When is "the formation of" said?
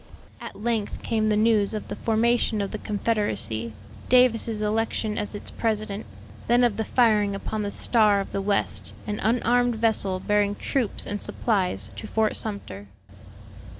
1.87-2.71